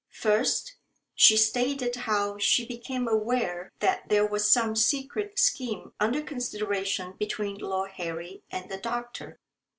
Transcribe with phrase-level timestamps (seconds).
[0.13, 0.77] First,
[1.13, 7.57] she stated how she became aware that there was some secret scheme under consideration between
[7.59, 9.37] Lord Harry and the doctor.